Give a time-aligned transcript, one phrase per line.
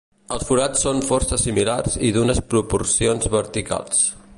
[0.35, 4.07] Els forats són força similars i d'unes proporcions verticals.